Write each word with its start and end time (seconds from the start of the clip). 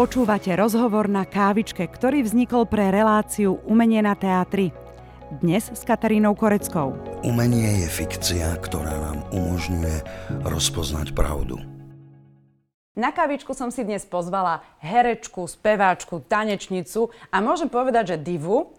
Počúvate 0.00 0.48
rozhovor 0.56 1.12
na 1.12 1.28
kávičke, 1.28 1.84
ktorý 1.84 2.24
vznikol 2.24 2.64
pre 2.64 2.88
reláciu 2.88 3.60
Umenie 3.68 4.00
na 4.00 4.16
teatri. 4.16 4.72
Dnes 5.44 5.68
s 5.68 5.84
Katarínou 5.84 6.32
Koreckou. 6.32 6.96
Umenie 7.20 7.84
je 7.84 7.88
fikcia, 8.00 8.48
ktorá 8.64 8.96
nám 8.96 9.28
umožňuje 9.28 10.00
rozpoznať 10.40 11.12
pravdu. 11.12 11.60
Na 12.96 13.12
kávičku 13.12 13.52
som 13.52 13.68
si 13.68 13.84
dnes 13.84 14.08
pozvala 14.08 14.64
herečku, 14.80 15.44
speváčku, 15.44 16.24
tanečnicu 16.24 17.12
a 17.28 17.44
môžem 17.44 17.68
povedať, 17.68 18.16
že 18.16 18.24
divu, 18.24 18.72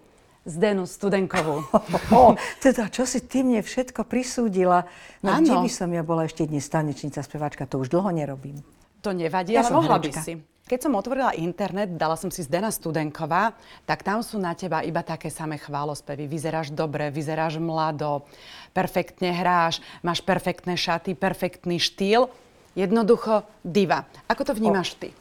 Zdenu 0.49 0.89
Studenkovú. 0.89 1.61
Oh, 2.17 2.33
teda, 2.65 2.89
čo 2.89 3.05
si 3.05 3.21
ty 3.21 3.45
mne 3.45 3.61
všetko 3.61 4.09
prisúdila? 4.09 4.89
No, 5.21 5.38
kde 5.38 5.53
by 5.53 5.69
som 5.69 5.93
ja 5.93 6.01
bola 6.01 6.25
ešte 6.25 6.50
dnes 6.50 6.65
tanečnica, 6.65 7.21
speváčka, 7.21 7.69
to 7.69 7.78
už 7.78 7.93
dlho 7.93 8.10
nerobím. 8.10 8.65
To 9.06 9.14
nevadí, 9.14 9.54
ja 9.54 9.61
ale 9.61 9.78
mohla 9.78 10.01
by 10.01 10.10
si. 10.18 10.50
Keď 10.70 10.79
som 10.88 10.96
otvorila 10.96 11.36
internet, 11.36 12.00
dala 12.00 12.15
som 12.15 12.32
si 12.32 12.46
Zdena 12.46 12.71
Studenková, 12.71 13.57
tak 13.83 14.06
tam 14.07 14.24
sú 14.24 14.39
na 14.39 14.56
teba 14.56 14.86
iba 14.86 15.04
také 15.04 15.28
samé 15.28 15.60
chválospevy. 15.60 16.29
Vyzeráš 16.29 16.71
dobre, 16.71 17.11
vyzeráš 17.11 17.60
mlado, 17.60 18.24
perfektne 18.71 19.36
hráš, 19.36 19.83
máš 20.00 20.24
perfektné 20.24 20.79
šaty, 20.79 21.18
perfektný 21.18 21.75
štýl. 21.75 22.32
Jednoducho 22.71 23.43
diva. 23.68 24.07
Ako 24.32 24.47
to 24.47 24.55
vnímaš 24.55 24.96
ty? 24.96 25.11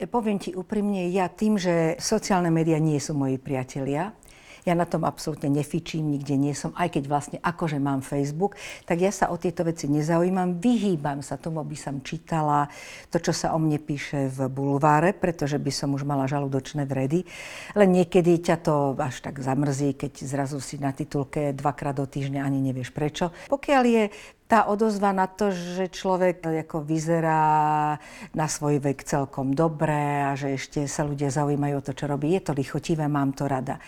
Poviem 0.00 0.40
ti 0.40 0.54
úprimne, 0.56 1.12
ja 1.12 1.28
tým, 1.28 1.60
že 1.60 1.98
sociálne 2.00 2.48
médiá 2.48 2.80
nie 2.80 2.96
sú 2.96 3.12
moji 3.12 3.36
priatelia, 3.36 4.16
ja 4.64 4.74
na 4.76 4.84
tom 4.84 5.08
absolútne 5.08 5.48
nefičím, 5.48 6.10
nikde 6.10 6.36
nie 6.36 6.52
som, 6.52 6.74
aj 6.76 6.98
keď 6.98 7.04
vlastne 7.08 7.38
akože 7.40 7.78
mám 7.80 8.04
Facebook, 8.04 8.56
tak 8.84 9.00
ja 9.00 9.12
sa 9.12 9.32
o 9.32 9.36
tieto 9.40 9.64
veci 9.64 9.88
nezaujímam, 9.88 10.60
vyhýbam 10.60 11.24
sa 11.24 11.40
tomu, 11.40 11.64
aby 11.64 11.76
som 11.76 12.04
čítala 12.04 12.68
to, 13.08 13.20
čo 13.20 13.32
sa 13.32 13.52
o 13.56 13.58
mne 13.60 13.80
píše 13.80 14.28
v 14.28 14.48
bulváre, 14.52 15.16
pretože 15.16 15.56
by 15.56 15.72
som 15.72 15.96
už 15.96 16.04
mala 16.04 16.28
žalúdočné 16.28 16.84
vredy. 16.84 17.24
Len 17.72 17.88
niekedy 17.90 18.40
ťa 18.40 18.56
to 18.60 18.74
až 19.00 19.24
tak 19.24 19.40
zamrzí, 19.40 19.96
keď 19.96 20.12
zrazu 20.24 20.60
si 20.60 20.76
na 20.76 20.92
titulke 20.92 21.52
dvakrát 21.56 21.96
do 21.96 22.06
týždňa 22.06 22.44
ani 22.44 22.60
nevieš 22.60 22.92
prečo. 22.92 23.32
Pokiaľ 23.48 23.82
je 23.84 24.04
tá 24.50 24.66
odozva 24.66 25.14
na 25.14 25.30
to, 25.30 25.54
že 25.54 25.94
človek 25.94 26.42
ako 26.42 26.82
vyzerá 26.82 27.94
na 28.34 28.46
svoj 28.50 28.82
vek 28.82 29.06
celkom 29.06 29.54
dobre 29.54 30.26
a 30.26 30.34
že 30.34 30.58
ešte 30.58 30.90
sa 30.90 31.06
ľudia 31.06 31.30
zaujímajú 31.30 31.78
o 31.78 31.86
to, 31.86 31.94
čo 31.94 32.10
robí, 32.10 32.34
je 32.34 32.42
to 32.42 32.58
lichotivé, 32.58 33.06
mám 33.06 33.30
to 33.30 33.46
rada. 33.46 33.78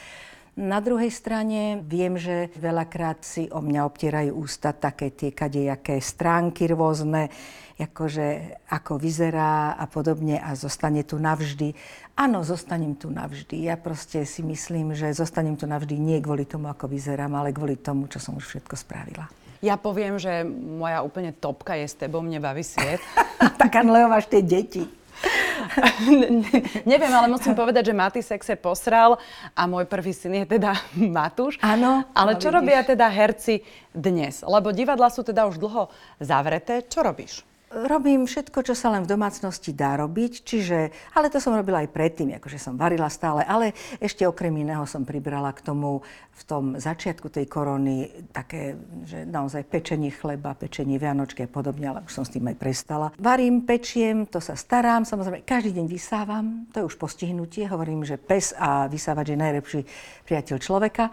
Na 0.52 0.84
druhej 0.84 1.08
strane 1.08 1.80
viem, 1.80 2.20
že 2.20 2.52
veľakrát 2.60 3.24
si 3.24 3.48
o 3.48 3.64
mňa 3.64 3.88
obtierajú 3.88 4.36
ústa 4.36 4.76
také 4.76 5.08
tie 5.08 5.32
kadejaké 5.32 5.96
stránky 5.96 6.68
rôzne, 6.68 7.32
akože 7.80 8.60
ako 8.68 9.00
vyzerá 9.00 9.72
a 9.80 9.88
podobne 9.88 10.36
a 10.36 10.52
zostane 10.52 11.08
tu 11.08 11.16
navždy. 11.16 11.72
Áno, 12.20 12.44
zostanem 12.44 12.92
tu 12.92 13.08
navždy. 13.08 13.64
Ja 13.64 13.80
proste 13.80 14.28
si 14.28 14.44
myslím, 14.44 14.92
že 14.92 15.16
zostanem 15.16 15.56
tu 15.56 15.64
navždy 15.64 15.96
nie 15.96 16.20
kvôli 16.20 16.44
tomu, 16.44 16.68
ako 16.68 16.84
vyzerám, 16.84 17.32
ale 17.32 17.56
kvôli 17.56 17.80
tomu, 17.80 18.04
čo 18.12 18.20
som 18.20 18.36
už 18.36 18.44
všetko 18.44 18.76
spravila. 18.76 19.32
Ja 19.64 19.80
poviem, 19.80 20.20
že 20.20 20.44
moja 20.52 21.00
úplne 21.00 21.32
topka 21.32 21.80
je 21.80 21.88
s 21.88 21.96
tebou, 21.96 22.20
mne 22.20 22.44
baví 22.44 22.60
sviet. 22.60 23.00
tak 23.60 23.72
lebo 23.72 24.04
máš 24.04 24.28
tie 24.28 24.44
deti. 24.44 24.84
Neviem, 26.90 27.12
ale 27.12 27.28
musím 27.30 27.54
povedať, 27.54 27.92
že 27.92 27.94
Matisek 27.94 28.42
sa 28.42 28.56
posral 28.58 29.16
a 29.54 29.62
môj 29.68 29.86
prvý 29.86 30.12
syn 30.12 30.42
je 30.42 30.58
teda 30.58 30.76
Matúš. 31.16 31.56
Áno. 31.62 32.04
Ale 32.12 32.36
čo 32.40 32.50
vidíš. 32.50 32.56
robia 32.56 32.80
teda 32.82 33.06
herci 33.08 33.62
dnes? 33.92 34.42
Lebo 34.42 34.74
divadla 34.74 35.08
sú 35.12 35.22
teda 35.22 35.46
už 35.46 35.60
dlho 35.60 35.88
zavreté. 36.18 36.82
Čo 36.86 37.06
robíš? 37.06 37.46
Robím 37.72 38.28
všetko, 38.28 38.68
čo 38.68 38.76
sa 38.76 38.92
len 38.92 39.08
v 39.08 39.16
domácnosti 39.16 39.72
dá 39.72 39.96
robiť, 39.96 40.44
čiže, 40.44 40.92
ale 41.16 41.32
to 41.32 41.40
som 41.40 41.56
robila 41.56 41.80
aj 41.80 41.88
predtým, 41.88 42.36
akože 42.36 42.60
som 42.60 42.76
varila 42.76 43.08
stále, 43.08 43.40
ale 43.48 43.72
ešte 43.96 44.28
okrem 44.28 44.52
iného 44.60 44.84
som 44.84 45.08
pribrala 45.08 45.56
k 45.56 45.64
tomu 45.64 46.04
v 46.32 46.42
tom 46.44 46.64
začiatku 46.76 47.32
tej 47.32 47.48
korony 47.48 48.28
také, 48.28 48.76
že 49.08 49.24
naozaj 49.24 49.64
pečenie 49.68 50.12
chleba, 50.12 50.52
pečenie 50.52 51.00
vianočky 51.00 51.44
a 51.44 51.48
podobne, 51.48 51.88
ale 51.88 52.04
už 52.04 52.12
som 52.12 52.24
s 52.28 52.32
tým 52.36 52.44
aj 52.44 52.56
prestala. 52.60 53.06
Varím, 53.16 53.64
pečiem, 53.64 54.28
to 54.28 54.36
sa 54.40 54.52
starám, 54.52 55.08
samozrejme, 55.08 55.44
každý 55.48 55.80
deň 55.80 55.86
vysávam, 55.88 56.68
to 56.76 56.84
je 56.84 56.88
už 56.92 56.96
postihnutie, 57.00 57.64
hovorím, 57.72 58.04
že 58.04 58.20
pes 58.20 58.52
a 58.52 58.84
vysávač 58.84 59.32
je 59.32 59.38
najlepší 59.40 59.80
priateľ 60.28 60.56
človeka. 60.60 61.08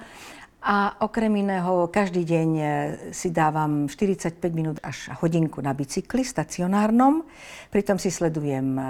A 0.60 0.92
okrem 1.00 1.32
iného, 1.40 1.88
každý 1.88 2.28
deň 2.28 2.50
e, 2.60 2.66
si 3.16 3.32
dávam 3.32 3.88
45 3.88 4.44
minút 4.52 4.78
až 4.84 5.08
hodinku 5.24 5.64
na 5.64 5.72
bicykli 5.72 6.28
stacionárnom. 6.28 7.24
Pritom 7.72 7.96
si 7.96 8.12
sledujem 8.12 8.76
e, 8.76 8.84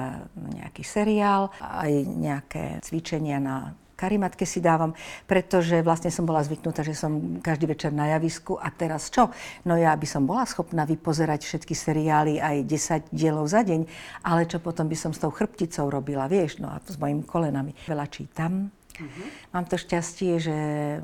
nejaký 0.65 0.81
seriál, 0.81 1.53
aj 1.61 1.91
nejaké 2.09 2.81
cvičenia 2.81 3.37
na 3.37 3.77
karimatke 3.99 4.47
si 4.47 4.63
dávam, 4.63 4.95
pretože 5.27 5.83
vlastne 5.83 6.07
som 6.07 6.23
bola 6.23 6.39
zvyknutá, 6.39 6.87
že 6.87 6.95
som 6.95 7.43
každý 7.43 7.67
večer 7.67 7.91
na 7.91 8.07
javisku 8.15 8.55
a 8.55 8.71
teraz 8.71 9.11
čo? 9.11 9.27
No 9.67 9.75
ja 9.75 9.91
by 9.91 10.07
som 10.07 10.23
bola 10.23 10.47
schopná 10.47 10.87
vypozerať 10.87 11.43
všetky 11.43 11.75
seriály 11.75 12.39
aj 12.39 12.63
10 13.11 13.11
dielov 13.11 13.51
za 13.51 13.59
deň, 13.67 13.83
ale 14.23 14.47
čo 14.47 14.63
potom 14.63 14.87
by 14.87 14.95
som 14.95 15.11
s 15.11 15.19
tou 15.19 15.29
chrbticou 15.29 15.91
robila, 15.91 16.31
vieš, 16.31 16.63
no 16.63 16.71
a 16.71 16.79
s 16.79 16.95
mojimi 16.95 17.27
kolenami. 17.27 17.75
Veľa 17.91 18.07
čítam, 18.07 18.71
Uh-huh. 18.99 19.25
Mám 19.55 19.65
to 19.65 19.79
šťastie, 19.79 20.37
že 20.43 20.57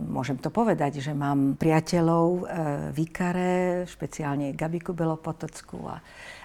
môžem 0.03 0.35
to 0.35 0.51
povedať, 0.51 0.99
že 0.99 1.15
mám 1.15 1.55
priateľov 1.55 2.27
e, 2.27 2.43
výkare, 2.91 3.87
špeciálne 3.87 4.51
Gabiku 4.51 4.91
Belopotocku 4.91 5.87
a, 5.87 5.97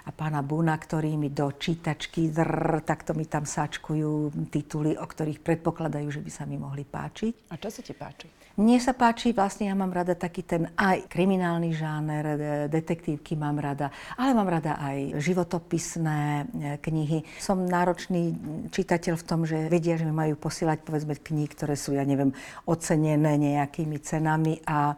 a 0.07 0.11
pána 0.15 0.41
Buna, 0.47 0.79
ktorí 0.79 1.19
mi 1.19 1.35
do 1.35 1.51
čítačky 1.51 2.31
drr, 2.31 2.87
takto 2.87 3.13
mi 3.19 3.27
tam 3.27 3.45
sačkujú 3.45 4.31
tituly, 4.49 4.95
o 4.95 5.05
ktorých 5.05 5.43
predpokladajú, 5.43 6.09
že 6.09 6.23
by 6.23 6.31
sa 6.31 6.47
mi 6.47 6.57
mohli 6.57 6.87
páčiť. 6.87 7.51
A 7.51 7.59
čo 7.59 7.69
sa 7.69 7.83
ti 7.83 7.93
páči? 7.93 8.41
Mne 8.61 8.77
sa 8.77 8.93
páči, 8.93 9.33
vlastne 9.33 9.73
ja 9.73 9.75
mám 9.79 9.89
rada 9.89 10.13
taký 10.13 10.45
ten 10.45 10.69
aj 10.77 11.09
kriminálny 11.09 11.73
žáner, 11.73 12.25
detektívky 12.69 13.33
mám 13.33 13.57
rada, 13.57 13.89
ale 14.21 14.37
mám 14.37 14.53
rada 14.53 14.77
aj 14.77 15.17
životopisné 15.17 16.21
e, 16.21 16.43
knihy. 16.83 17.25
Som 17.41 17.65
náročný 17.65 18.37
čitateľ 18.69 19.17
v 19.17 19.25
tom, 19.25 19.49
že 19.49 19.71
vedia, 19.73 19.97
že 19.97 20.05
mi 20.05 20.13
majú 20.13 20.37
posielať 20.37 20.85
povedzme 20.85 21.17
knihy, 21.17 21.40
ktoré 21.47 21.79
sú, 21.79 21.95
ja 21.95 22.05
neviem, 22.05 22.35
ocenené 22.67 23.37
nejakými 23.39 24.01
cenami 24.03 24.59
a 24.67 24.97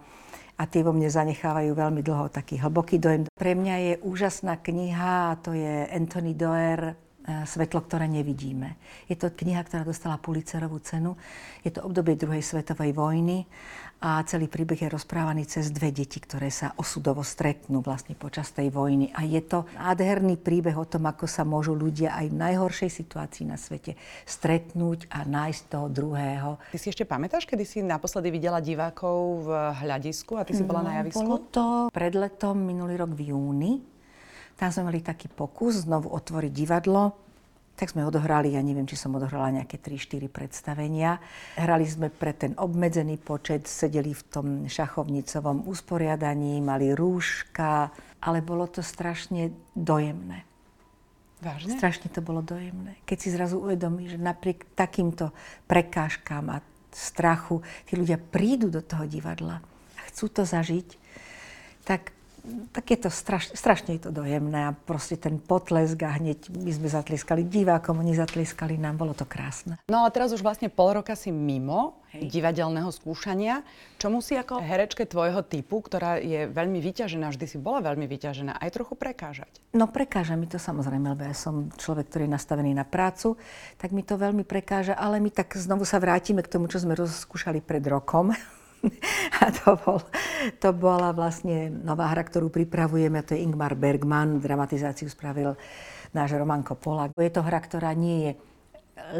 a 0.52 0.68
tie 0.70 0.86
vo 0.86 0.94
mne 0.94 1.10
zanechávajú 1.10 1.74
veľmi 1.74 2.06
dlho 2.06 2.30
taký 2.30 2.60
hlboký 2.62 3.02
dojem. 3.02 3.26
Pre 3.34 3.52
mňa 3.56 3.76
je 3.82 3.94
úžasná 4.06 4.62
kniha 4.62 5.34
a 5.34 5.38
to 5.40 5.56
je 5.56 5.90
Anthony 5.90 6.38
Doer 6.38 6.94
svetlo, 7.26 7.82
ktoré 7.86 8.10
nevidíme. 8.10 8.74
Je 9.06 9.14
to 9.14 9.30
kniha, 9.30 9.62
ktorá 9.62 9.86
dostala 9.86 10.18
Pulitzerovú 10.18 10.82
cenu. 10.82 11.14
Je 11.62 11.70
to 11.70 11.86
obdobie 11.86 12.18
druhej 12.18 12.42
svetovej 12.42 12.92
vojny 12.94 13.46
a 14.02 14.18
celý 14.26 14.50
príbeh 14.50 14.82
je 14.82 14.90
rozprávaný 14.90 15.46
cez 15.46 15.70
dve 15.70 15.94
deti, 15.94 16.18
ktoré 16.18 16.50
sa 16.50 16.74
osudovo 16.74 17.22
stretnú 17.22 17.86
vlastne 17.86 18.18
počas 18.18 18.50
tej 18.50 18.74
vojny. 18.74 19.14
A 19.14 19.22
je 19.22 19.38
to 19.38 19.62
nádherný 19.78 20.42
príbeh 20.42 20.74
o 20.74 20.82
tom, 20.82 21.06
ako 21.06 21.30
sa 21.30 21.46
môžu 21.46 21.78
ľudia 21.78 22.18
aj 22.18 22.26
v 22.34 22.38
najhoršej 22.42 22.90
situácii 22.90 23.46
na 23.46 23.54
svete 23.54 23.94
stretnúť 24.26 25.06
a 25.06 25.22
nájsť 25.22 25.62
toho 25.70 25.86
druhého. 25.86 26.58
Ty 26.74 26.78
si 26.82 26.90
ešte 26.90 27.06
pamätáš, 27.06 27.46
kedy 27.46 27.62
si 27.62 27.78
naposledy 27.78 28.34
videla 28.34 28.58
divákov 28.58 29.46
v 29.46 29.48
hľadisku 29.86 30.34
a 30.34 30.42
ty 30.42 30.58
si 30.58 30.66
bola 30.66 30.82
no, 30.82 30.90
na 30.90 30.92
javisku? 30.98 31.22
Bolo 31.22 31.38
to 31.54 31.66
pred 31.94 32.18
letom, 32.18 32.58
minulý 32.58 32.98
rok 32.98 33.14
v 33.14 33.30
júni 33.30 33.91
tam 34.62 34.70
sme 34.70 34.94
mali 34.94 35.02
taký 35.02 35.26
pokus 35.26 35.82
znovu 35.82 36.14
otvoriť 36.14 36.52
divadlo. 36.54 37.18
Tak 37.74 37.98
sme 37.98 38.06
odohrali, 38.06 38.54
ja 38.54 38.62
neviem, 38.62 38.86
či 38.86 38.94
som 38.94 39.10
odohrala 39.18 39.50
nejaké 39.50 39.74
3-4 39.74 40.30
predstavenia. 40.30 41.18
Hrali 41.58 41.82
sme 41.82 42.14
pre 42.14 42.30
ten 42.30 42.54
obmedzený 42.54 43.18
počet, 43.18 43.66
sedeli 43.66 44.14
v 44.14 44.22
tom 44.30 44.46
šachovnicovom 44.70 45.66
usporiadaní, 45.66 46.62
mali 46.62 46.94
rúška, 46.94 47.90
ale 48.22 48.38
bolo 48.38 48.70
to 48.70 48.86
strašne 48.86 49.50
dojemné. 49.74 50.46
Vážne? 51.42 51.74
Strašne 51.74 52.06
to 52.14 52.22
bolo 52.22 52.38
dojemné. 52.38 53.02
Keď 53.02 53.18
si 53.18 53.34
zrazu 53.34 53.58
uvedomí, 53.58 54.14
že 54.14 54.14
napriek 54.14 54.78
takýmto 54.78 55.34
prekážkám 55.66 56.54
a 56.54 56.62
strachu, 56.94 57.66
tí 57.90 57.98
ľudia 57.98 58.14
prídu 58.14 58.70
do 58.70 58.78
toho 58.78 59.10
divadla 59.10 59.58
a 59.98 60.00
chcú 60.06 60.30
to 60.30 60.46
zažiť, 60.46 60.86
tak 61.82 62.14
tak 62.74 62.90
je 62.90 62.98
to 63.06 63.10
straš, 63.10 63.54
strašne 63.54 63.94
je 63.94 64.08
to 64.08 64.10
dojemné 64.10 64.66
a 64.66 64.74
proste 64.74 65.14
ten 65.14 65.38
potlesk 65.38 66.02
a 66.02 66.18
hneď 66.18 66.50
my 66.50 66.70
sme 66.74 66.88
zatlieskali 66.90 67.46
divákom, 67.46 68.02
oni 68.02 68.18
zatlieskali 68.18 68.74
nám, 68.74 68.98
bolo 68.98 69.14
to 69.14 69.22
krásne. 69.22 69.78
No 69.86 70.02
ale 70.02 70.10
teraz 70.10 70.34
už 70.34 70.42
vlastne 70.42 70.66
pol 70.66 70.98
roka 70.98 71.14
si 71.14 71.30
mimo 71.30 72.02
Hej. 72.10 72.28
divadelného 72.28 72.90
skúšania. 72.90 73.62
Čo 73.96 74.10
musí 74.10 74.34
ako 74.34 74.58
herečke 74.58 75.06
tvojho 75.06 75.46
typu, 75.46 75.78
ktorá 75.78 76.18
je 76.18 76.50
veľmi 76.50 76.82
vyťažená, 76.82 77.30
vždy 77.30 77.46
si 77.46 77.58
bola 77.62 77.78
veľmi 77.80 78.10
vyťažená, 78.10 78.58
aj 78.58 78.70
trochu 78.74 78.98
prekážať? 78.98 79.62
No 79.70 79.86
prekáža 79.86 80.34
mi 80.34 80.50
to 80.50 80.58
samozrejme, 80.58 81.14
lebo 81.14 81.22
ja 81.22 81.36
som 81.38 81.70
človek, 81.78 82.10
ktorý 82.10 82.26
je 82.26 82.34
nastavený 82.34 82.74
na 82.74 82.82
prácu, 82.82 83.38
tak 83.78 83.94
mi 83.94 84.02
to 84.02 84.18
veľmi 84.18 84.42
prekáža, 84.42 84.98
ale 84.98 85.22
my 85.22 85.30
tak 85.30 85.54
znovu 85.54 85.86
sa 85.86 86.02
vrátime 86.02 86.42
k 86.42 86.50
tomu, 86.50 86.66
čo 86.66 86.82
sme 86.82 86.98
rozskúšali 86.98 87.62
pred 87.62 87.86
rokom. 87.86 88.34
A 89.42 89.50
to, 89.54 89.78
bol, 89.78 89.98
to 90.58 90.70
bola 90.74 91.14
vlastne 91.14 91.70
nová 91.70 92.10
hra, 92.10 92.26
ktorú 92.26 92.50
pripravujeme, 92.50 93.22
to 93.22 93.34
je 93.34 93.42
Ingmar 93.46 93.78
Bergman, 93.78 94.42
dramatizáciu 94.42 95.06
spravil 95.06 95.54
náš 96.12 96.36
Roman 96.36 96.62
Polak. 96.62 97.14
Je 97.16 97.32
to 97.32 97.42
hra, 97.42 97.58
ktorá 97.62 97.94
nie 97.96 98.18
je 98.26 98.32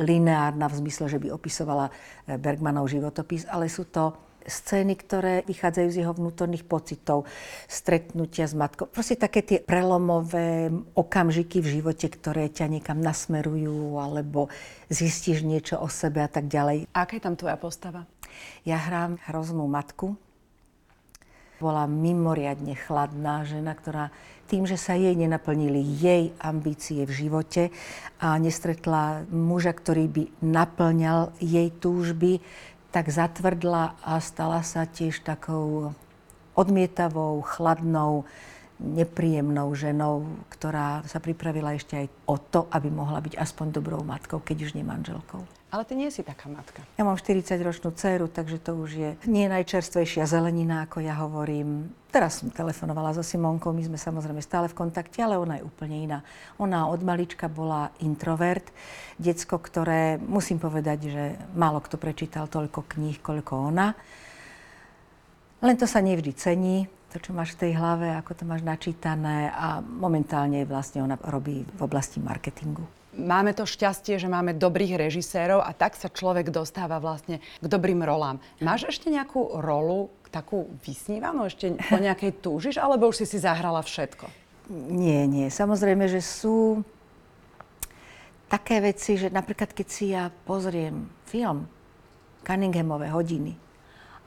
lineárna 0.05 0.69
v 0.69 0.79
zmysle, 0.85 1.09
že 1.09 1.19
by 1.19 1.33
opisovala 1.33 1.89
eh, 1.91 2.37
Bergmanov 2.37 2.91
životopis, 2.91 3.49
ale 3.49 3.67
sú 3.67 3.89
to 3.89 4.15
scény, 4.43 4.99
ktoré 4.99 5.47
vychádzajú 5.47 5.89
z 5.95 5.99
jeho 6.03 6.13
vnútorných 6.15 6.67
pocitov, 6.67 7.31
stretnutia 7.71 8.51
s 8.51 8.59
matkou. 8.59 8.91
Proste 8.91 9.15
také 9.15 9.43
tie 9.43 9.59
prelomové 9.63 10.67
okamžiky 10.99 11.63
v 11.63 11.79
živote, 11.79 12.11
ktoré 12.11 12.51
ťa 12.51 12.67
niekam 12.67 12.99
nasmerujú, 12.99 14.03
alebo 14.03 14.51
zistíš 14.91 15.47
niečo 15.47 15.79
o 15.79 15.87
sebe 15.87 16.27
a 16.27 16.31
tak 16.31 16.51
ďalej. 16.51 16.91
Aká 16.91 17.19
je 17.19 17.23
tam 17.23 17.39
tvoja 17.39 17.55
postava? 17.55 18.03
Ja 18.63 18.79
hrám 18.79 19.19
hroznú 19.27 19.67
matku. 19.67 20.17
Bola 21.63 21.87
mimoriadne 21.87 22.75
chladná 22.75 23.47
žena, 23.47 23.79
ktorá 23.79 24.11
tým, 24.51 24.67
že 24.67 24.77
sa 24.77 24.99
jej 24.99 25.15
nenaplnili 25.15 25.79
jej 25.79 26.35
ambície 26.43 27.07
v 27.07 27.13
živote 27.25 27.71
a 28.19 28.37
nestretla 28.37 29.25
muža, 29.31 29.73
ktorý 29.73 30.11
by 30.11 30.25
naplňal 30.43 31.33
jej 31.39 31.71
túžby, 31.71 32.43
tak 32.93 33.09
zatvrdla 33.09 33.97
a 34.05 34.21
stala 34.21 34.61
sa 34.61 34.85
tiež 34.85 35.25
takou 35.25 35.97
odmietavou, 36.53 37.41
chladnou, 37.41 38.29
nepríjemnou 38.83 39.73
ženou, 39.73 40.43
ktorá 40.53 41.01
sa 41.09 41.23
pripravila 41.23 41.73
ešte 41.79 42.05
aj 42.05 42.07
o 42.29 42.37
to, 42.37 42.67
aby 42.75 42.91
mohla 42.91 43.23
byť 43.23 43.39
aspoň 43.39 43.67
dobrou 43.73 44.03
matkou, 44.05 44.43
keď 44.43 44.69
už 44.69 44.75
nie 44.77 44.85
manželkou. 44.85 45.62
Ale 45.73 45.89
ty 45.89 45.97
nie 45.97 46.13
si 46.13 46.21
taká 46.21 46.53
matka. 46.53 46.85
Ja 47.01 47.09
mám 47.09 47.17
40-ročnú 47.17 47.97
dceru, 47.97 48.29
takže 48.29 48.61
to 48.61 48.77
už 48.77 48.91
je 48.93 49.11
nie 49.25 49.49
najčerstvejšia 49.49 50.29
zelenina, 50.29 50.85
ako 50.85 51.01
ja 51.01 51.17
hovorím. 51.17 51.89
Teraz 52.13 52.45
som 52.45 52.53
telefonovala 52.53 53.17
so 53.17 53.25
Simonkou, 53.25 53.73
my 53.73 53.89
sme 53.89 53.97
samozrejme 53.97 54.45
stále 54.45 54.69
v 54.69 54.77
kontakte, 54.77 55.25
ale 55.25 55.41
ona 55.41 55.57
je 55.57 55.65
úplne 55.65 55.97
iná. 55.97 56.21
Ona 56.61 56.93
od 56.93 57.01
malička 57.01 57.49
bola 57.49 57.89
introvert, 58.05 58.69
decko, 59.17 59.57
ktoré, 59.57 60.21
musím 60.21 60.61
povedať, 60.61 60.99
že 61.09 61.25
málo 61.57 61.81
kto 61.81 61.97
prečítal 61.97 62.53
toľko 62.53 62.85
kníh, 62.93 63.17
koľko 63.25 63.73
ona. 63.73 63.97
Len 65.65 65.77
to 65.81 65.89
sa 65.89 66.05
nevždy 66.05 66.37
cení, 66.37 66.85
to, 67.09 67.17
čo 67.17 67.33
máš 67.33 67.57
v 67.57 67.65
tej 67.65 67.73
hlave, 67.81 68.13
ako 68.13 68.37
to 68.37 68.45
máš 68.45 68.61
načítané 68.61 69.49
a 69.49 69.81
momentálne 69.81 70.69
vlastne 70.69 71.01
ona 71.01 71.17
robí 71.17 71.65
v 71.65 71.81
oblasti 71.81 72.21
marketingu 72.21 72.85
máme 73.17 73.53
to 73.53 73.69
šťastie, 73.69 74.17
že 74.17 74.29
máme 74.29 74.57
dobrých 74.57 75.09
režisérov 75.09 75.61
a 75.61 75.71
tak 75.77 75.97
sa 75.97 76.09
človek 76.09 76.49
dostáva 76.49 76.97
vlastne 76.99 77.39
k 77.39 77.67
dobrým 77.69 78.01
rolám. 78.01 78.41
Máš 78.65 78.89
ešte 78.89 79.13
nejakú 79.13 79.61
rolu, 79.61 80.09
takú 80.33 80.73
vysnívanú, 80.81 81.45
ešte 81.45 81.77
po 81.77 82.01
nejakej 82.01 82.41
túžiš, 82.41 82.81
alebo 82.81 83.13
už 83.13 83.23
si 83.23 83.27
si 83.29 83.39
zahrala 83.39 83.85
všetko? 83.85 84.25
Nie, 84.73 85.29
nie. 85.29 85.53
Samozrejme, 85.53 86.09
že 86.09 86.25
sú 86.25 86.81
také 88.49 88.81
veci, 88.81 89.21
že 89.21 89.29
napríklad 89.29 89.77
keď 89.77 89.87
si 89.89 90.17
ja 90.17 90.33
pozriem 90.49 91.09
film 91.29 91.69
Cunninghamové 92.45 93.13
hodiny, 93.13 93.53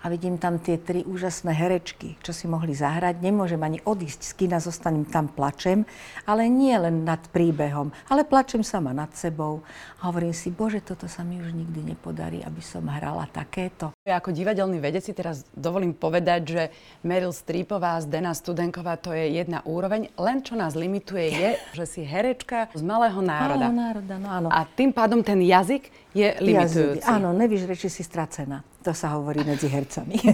a 0.05 0.09
vidím 0.13 0.37
tam 0.37 0.61
tie 0.61 0.77
tri 0.77 1.01
úžasné 1.01 1.49
herečky, 1.49 2.13
čo 2.21 2.29
si 2.29 2.45
mohli 2.45 2.77
zahrať. 2.77 3.25
Nemôžem 3.25 3.57
ani 3.57 3.81
odísť 3.81 4.21
z 4.21 4.31
kina, 4.37 4.61
zostanem 4.61 5.01
tam, 5.01 5.25
plačem, 5.25 5.81
ale 6.29 6.45
nie 6.45 6.77
len 6.77 7.01
nad 7.01 7.25
príbehom, 7.33 7.89
ale 8.05 8.21
plačem 8.21 8.61
sama 8.61 8.93
nad 8.93 9.09
sebou. 9.17 9.65
A 9.97 10.13
hovorím 10.13 10.37
si, 10.37 10.53
bože, 10.53 10.85
toto 10.85 11.09
sa 11.09 11.25
mi 11.25 11.41
už 11.41 11.57
nikdy 11.57 11.97
nepodarí, 11.97 12.45
aby 12.45 12.61
som 12.61 12.85
hrala 12.85 13.25
takéto. 13.33 13.97
Ja 14.05 14.21
ako 14.21 14.29
divadelný 14.29 14.77
vedec 14.77 15.01
si 15.01 15.17
teraz 15.17 15.41
dovolím 15.57 15.97
povedať, 15.97 16.41
že 16.45 16.63
Meryl 17.01 17.33
Streepová 17.33 17.97
z 18.05 18.05
Dena 18.05 18.37
Studenková 18.37 19.01
to 19.01 19.09
je 19.09 19.41
jedna 19.41 19.65
úroveň. 19.65 20.13
Len 20.21 20.45
čo 20.45 20.53
nás 20.53 20.77
limituje 20.77 21.33
je, 21.33 21.49
že 21.73 21.85
si 21.89 22.01
herečka 22.05 22.69
z 22.77 22.85
malého 22.85 23.25
národa. 23.25 23.73
Malého 23.73 23.73
národa, 23.73 24.15
no 24.21 24.29
áno. 24.29 24.47
A 24.53 24.69
tým 24.69 24.93
pádom 24.93 25.25
ten 25.25 25.41
jazyk 25.41 26.04
je 26.15 26.27
limitujúci. 26.39 27.03
Jazyk, 27.03 27.11
áno, 27.11 27.35
nevíš 27.35 27.67
reči 27.67 27.91
si 27.91 27.99
stracená. 27.99 28.63
To 28.87 28.95
sa 28.95 29.11
hovorí 29.19 29.43
medzi 29.43 29.67
hercami. 29.67 30.15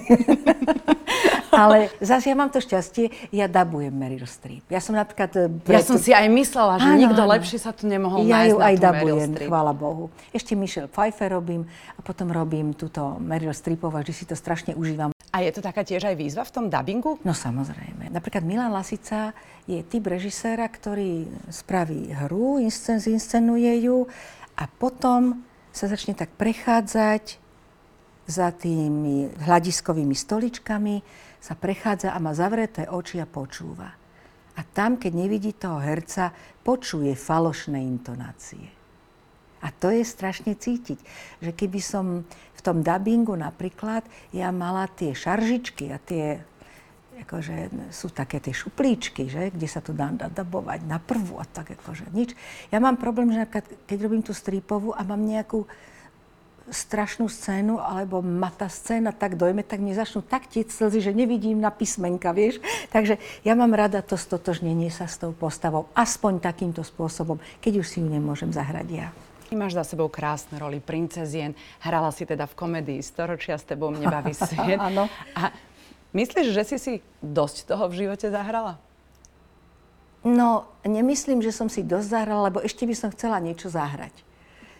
Ale 1.51 1.91
zase 1.99 2.31
ja 2.31 2.35
mám 2.37 2.47
to 2.47 2.63
šťastie, 2.63 3.11
ja 3.35 3.49
dabujem 3.51 3.91
Meryl 3.91 4.23
Streep. 4.23 4.63
Ja 4.71 4.79
som 4.79 4.95
napríklad... 4.95 5.51
Preto... 5.65 5.75
Ja 5.75 5.83
som 5.83 5.99
si 5.99 6.15
aj 6.15 6.31
myslela, 6.31 6.79
že 6.79 6.87
áno, 6.87 7.01
nikto 7.01 7.21
áno. 7.27 7.31
lepšie 7.35 7.59
sa 7.59 7.75
tu 7.75 7.91
nemohol 7.91 8.23
ja 8.23 8.47
nájsť 8.47 8.51
ju 8.55 8.57
aj 8.63 8.75
dabujem, 8.79 9.29
chvála 9.51 9.73
Bohu. 9.75 10.07
Ešte 10.31 10.55
Michelle 10.55 10.87
Pfeiffer 10.87 11.27
robím 11.35 11.67
a 11.97 11.99
potom 11.99 12.31
robím 12.31 12.71
túto 12.71 13.19
Meryl 13.19 13.51
Streepová, 13.51 13.99
že 14.07 14.15
si 14.15 14.23
to 14.23 14.37
strašne 14.37 14.79
užívam. 14.79 15.11
A 15.31 15.43
je 15.43 15.51
to 15.51 15.59
taká 15.63 15.83
tiež 15.83 16.07
aj 16.07 16.15
výzva 16.15 16.47
v 16.47 16.51
tom 16.55 16.65
dabingu? 16.71 17.19
No 17.23 17.35
samozrejme. 17.35 18.11
Napríklad 18.11 18.47
Milan 18.47 18.71
Lasica 18.71 19.35
je 19.67 19.83
typ 19.83 20.07
režiséra, 20.07 20.67
ktorý 20.71 21.27
spraví 21.51 22.15
hru, 22.15 22.63
inscen, 22.63 22.99
zinscenuje 22.99 23.91
ju 23.91 24.07
a 24.55 24.67
potom 24.67 25.50
sa 25.71 25.87
začne 25.87 26.13
tak 26.13 26.31
prechádzať 26.35 27.39
za 28.27 28.47
tými 28.53 29.31
hľadiskovými 29.43 30.15
stoličkami, 30.15 30.95
sa 31.41 31.57
prechádza 31.57 32.13
a 32.13 32.21
má 32.21 32.37
zavreté 32.37 32.85
oči 32.85 33.17
a 33.17 33.25
počúva. 33.25 33.89
A 34.55 34.61
tam, 34.61 34.99
keď 35.01 35.11
nevidí 35.15 35.51
toho 35.57 35.81
herca, 35.81 36.29
počuje 36.61 37.17
falošné 37.17 37.81
intonácie. 37.81 38.67
A 39.61 39.67
to 39.69 39.93
je 39.93 40.01
strašne 40.05 40.57
cítiť, 40.57 40.99
že 41.41 41.51
keby 41.53 41.79
som 41.81 42.25
v 42.57 42.61
tom 42.61 42.81
dubbingu 42.81 43.33
napríklad, 43.37 44.05
ja 44.33 44.49
mala 44.53 44.89
tie 44.89 45.13
šaržičky 45.13 45.89
a 45.93 45.97
tie, 46.01 46.41
akože 47.11 47.55
sú 47.91 48.07
také 48.11 48.39
tie 48.39 48.55
šuplíčky, 48.55 49.27
že, 49.27 49.51
kde 49.51 49.67
sa 49.67 49.83
to 49.83 49.91
dá 49.91 50.07
dabovať 50.11 50.87
na 50.87 50.97
prvú 50.97 51.37
a 51.37 51.45
tak 51.45 51.75
akože 51.75 52.07
nič. 52.15 52.35
Ja 52.71 52.79
mám 52.79 52.95
problém, 52.95 53.31
že 53.35 53.47
keď 53.87 53.97
robím 54.03 54.23
tú 54.23 54.31
strípovú 54.31 54.95
a 54.95 55.03
mám 55.03 55.19
nejakú 55.19 55.67
strašnú 56.71 57.27
scénu, 57.27 57.83
alebo 57.83 58.23
ma 58.23 58.47
tá 58.47 58.71
scéna 58.71 59.11
tak 59.11 59.35
dojme, 59.35 59.61
tak 59.61 59.83
mi 59.83 59.91
začnú 59.91 60.23
tak 60.23 60.47
tieť 60.47 60.71
slzy, 60.71 61.11
že 61.11 61.11
nevidím 61.11 61.59
na 61.59 61.67
písmenka, 61.67 62.31
vieš. 62.31 62.63
Takže 62.95 63.19
ja 63.43 63.53
mám 63.59 63.75
rada 63.75 63.99
to 63.99 64.15
stotožnenie 64.15 64.87
sa 64.87 65.05
s 65.05 65.19
tou 65.19 65.35
postavou, 65.35 65.91
aspoň 65.93 66.39
takýmto 66.39 66.81
spôsobom, 66.81 67.43
keď 67.59 67.83
už 67.83 67.87
si 67.91 67.97
ju 67.99 68.07
nemôžem 68.07 68.55
zahrať 68.55 68.87
ja. 68.87 69.09
Máš 69.51 69.75
za 69.75 69.83
sebou 69.83 70.07
krásne 70.07 70.55
roli 70.55 70.79
princezien. 70.79 71.51
Hrala 71.83 72.15
si 72.15 72.23
teda 72.23 72.47
v 72.47 72.55
komédii 72.55 73.03
Storočia 73.03 73.59
s 73.59 73.67
tebou 73.67 73.91
mne 73.91 74.07
baví 74.07 74.31
sviet. 74.47 74.79
Áno. 74.79 75.11
A 75.35 75.51
myslíš, 76.13 76.47
že 76.51 76.63
si 76.63 76.77
si 76.77 76.93
dosť 77.23 77.71
toho 77.71 77.87
v 77.91 78.05
živote 78.05 78.27
zahrala? 78.31 78.79
No, 80.21 80.69
nemyslím, 80.85 81.41
že 81.41 81.49
som 81.49 81.65
si 81.65 81.81
dosť 81.81 82.07
zahrala, 82.13 82.53
lebo 82.53 82.61
ešte 82.61 82.85
by 82.85 82.93
som 82.93 83.09
chcela 83.09 83.41
niečo 83.41 83.73
zahrať. 83.73 84.13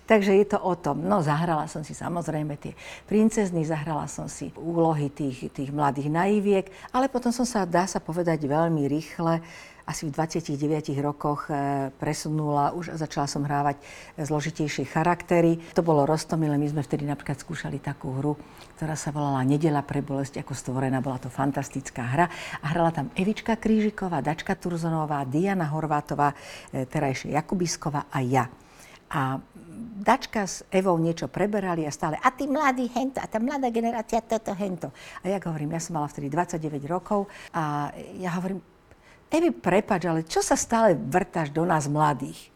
Takže 0.10 0.34
je 0.34 0.46
to 0.50 0.60
o 0.60 0.74
tom. 0.76 1.06
No, 1.06 1.24
zahrala 1.24 1.70
som 1.72 1.86
si 1.86 1.96
samozrejme 1.96 2.58
tie 2.60 2.74
princezny, 3.08 3.64
zahrala 3.64 4.10
som 4.12 4.28
si 4.28 4.52
úlohy 4.60 5.08
tých, 5.14 5.54
tých 5.54 5.70
mladých 5.72 6.12
naiviek, 6.12 6.66
ale 6.92 7.08
potom 7.08 7.32
som 7.32 7.48
sa, 7.48 7.64
dá 7.64 7.88
sa 7.88 8.04
povedať, 8.04 8.44
veľmi 8.44 8.90
rýchle 8.92 9.40
asi 9.86 10.08
v 10.08 10.14
29 10.14 10.94
rokoch 11.02 11.50
e, 11.50 11.90
presunula 11.98 12.72
už 12.72 12.96
začala 12.96 13.26
som 13.26 13.44
hrávať 13.44 13.82
zložitejšie 14.16 14.88
charaktery. 14.88 15.58
To 15.76 15.84
bolo 15.84 16.06
roztomilé, 16.06 16.56
my 16.56 16.68
sme 16.70 16.86
vtedy 16.86 17.04
napríklad 17.04 17.42
skúšali 17.42 17.82
takú 17.82 18.14
hru, 18.22 18.38
ktorá 18.78 18.96
sa 18.96 19.12
volala 19.12 19.44
Nedela 19.44 19.82
pre 19.82 20.00
bolesť 20.06 20.40
ako 20.42 20.54
stvorená. 20.54 21.02
Bola 21.02 21.20
to 21.20 21.28
fantastická 21.28 22.08
hra 22.08 22.26
a 22.62 22.66
hrala 22.72 22.94
tam 22.94 23.10
Evička 23.18 23.58
Krížiková, 23.58 24.22
Dačka 24.22 24.56
Turzonová, 24.56 25.26
Diana 25.26 25.68
Horvátová, 25.68 26.32
e, 26.72 26.86
terajšia 26.86 27.42
Jakubisková 27.42 28.08
a 28.08 28.22
ja. 28.24 28.61
A 29.12 29.44
Dačka 30.02 30.50
s 30.50 30.66
Evou 30.74 30.98
niečo 30.98 31.30
preberali 31.30 31.86
a 31.86 31.94
stále, 31.94 32.18
a 32.18 32.30
tí 32.34 32.50
mladí 32.50 32.90
hento, 32.90 33.22
a 33.22 33.30
tá 33.30 33.38
mladá 33.38 33.70
generácia 33.70 34.18
toto 34.18 34.50
hento. 34.58 34.90
A 35.22 35.30
ja 35.30 35.38
hovorím, 35.38 35.78
ja 35.78 35.82
som 35.84 35.94
mala 35.94 36.10
vtedy 36.10 36.26
29 36.26 36.82
rokov 36.90 37.30
a 37.54 37.94
ja 38.18 38.34
hovorím, 38.34 38.66
Evi, 39.32 39.48
prepač, 39.54 40.10
ale 40.10 40.28
čo 40.28 40.44
sa 40.44 40.60
stále 40.60 40.98
vrtáš 40.98 41.56
do 41.56 41.64
nás 41.64 41.88
mladých? 41.88 42.52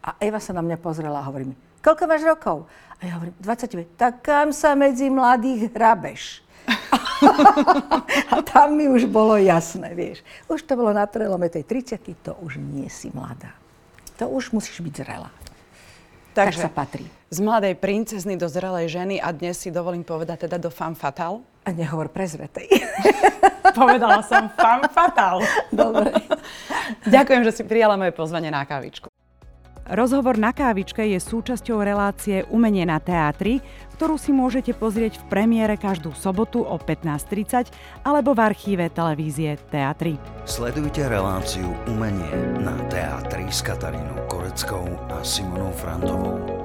A 0.00 0.16
Eva 0.16 0.40
sa 0.40 0.56
na 0.56 0.64
mňa 0.64 0.78
pozrela 0.80 1.20
a 1.20 1.26
hovorí 1.28 1.52
mi, 1.52 1.56
koľko 1.84 2.08
máš 2.08 2.22
rokov? 2.24 2.64
A 2.96 3.00
ja 3.04 3.20
hovorím, 3.20 3.36
29. 3.42 3.98
Tak 3.98 4.24
kam 4.24 4.48
sa 4.54 4.72
medzi 4.72 5.12
mladých 5.12 5.68
hrabeš? 5.74 6.40
a 8.32 8.40
tam 8.40 8.80
mi 8.80 8.88
už 8.88 9.04
bolo 9.04 9.36
jasné, 9.36 9.92
vieš. 9.92 10.24
Už 10.48 10.64
to 10.64 10.80
bolo 10.80 10.96
na 10.96 11.04
prelome 11.04 11.52
tej 11.52 11.68
30 11.68 12.00
to 12.24 12.32
už 12.40 12.56
nie 12.56 12.88
si 12.88 13.12
mladá. 13.12 13.52
To 14.16 14.32
už 14.32 14.56
musíš 14.56 14.80
byť 14.80 14.94
zrelá. 15.04 15.28
Takže 16.34 16.58
tak 16.58 16.64
sa 16.66 16.70
patrí. 16.70 17.06
Z 17.30 17.38
mladej 17.38 17.78
princezny 17.78 18.34
do 18.34 18.50
zrelej 18.50 18.90
ženy 18.90 19.22
a 19.22 19.30
dnes 19.30 19.54
si 19.54 19.70
dovolím 19.70 20.02
povedať 20.02 20.50
teda 20.50 20.58
do 20.58 20.66
femme 20.66 20.98
fatale. 20.98 21.46
A 21.62 21.70
nehovor 21.70 22.10
prezretej. 22.10 22.66
Povedala 23.78 24.20
som 24.26 24.50
femme 24.50 24.90
fatale. 24.90 25.46
Dobre. 25.70 26.10
Ďakujem, 27.06 27.42
že 27.46 27.52
si 27.54 27.62
prijala 27.62 27.94
moje 27.94 28.10
pozvanie 28.10 28.50
na 28.50 28.66
kávičku. 28.66 29.13
Rozhovor 29.84 30.40
na 30.40 30.56
kávičke 30.56 31.04
je 31.04 31.20
súčasťou 31.20 31.84
relácie 31.84 32.40
Umenie 32.48 32.88
na 32.88 32.96
teatri, 32.96 33.60
ktorú 34.00 34.16
si 34.16 34.32
môžete 34.32 34.72
pozrieť 34.72 35.20
v 35.20 35.28
premiére 35.28 35.76
každú 35.76 36.16
sobotu 36.16 36.64
o 36.64 36.80
15.30 36.80 37.68
alebo 38.00 38.32
v 38.32 38.40
archíve 38.48 38.88
televízie 38.88 39.60
Teatry. 39.68 40.16
Sledujte 40.48 41.04
reláciu 41.04 41.68
Umenie 41.84 42.32
na 42.64 42.80
teatri 42.88 43.44
s 43.52 43.60
Katarínou 43.60 44.24
Koreckou 44.24 44.88
a 45.12 45.20
Simonou 45.20 45.68
Frantovou. 45.76 46.63